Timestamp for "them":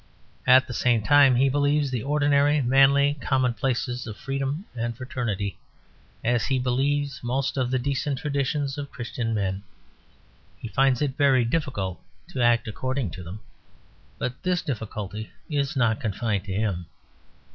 13.21-13.41